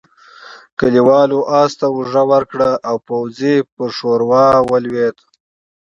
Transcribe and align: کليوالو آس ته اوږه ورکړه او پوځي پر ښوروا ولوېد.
کليوالو 0.79 1.39
آس 1.61 1.71
ته 1.79 1.85
اوږه 1.93 2.23
ورکړه 2.31 2.69
او 2.89 2.95
پوځي 3.07 3.55
پر 3.75 3.89
ښوروا 3.97 4.45
ولوېد. 4.69 5.17